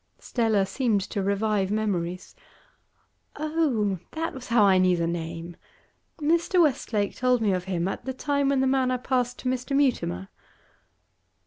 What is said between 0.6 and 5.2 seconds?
seemed to revive memories. 'Oh, that was how I knew the